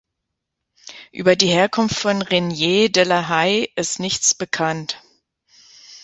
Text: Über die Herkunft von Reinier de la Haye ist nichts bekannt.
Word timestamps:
Über 1.11 1.35
die 1.35 1.45
Herkunft 1.45 1.95
von 1.95 2.23
Reinier 2.23 2.91
de 2.91 3.03
la 3.03 3.27
Haye 3.29 3.69
ist 3.75 3.99
nichts 3.99 4.33
bekannt. 4.33 4.99